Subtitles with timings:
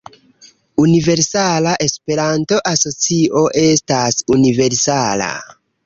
[0.85, 5.35] Universala Esperanto-Asocio estas universala.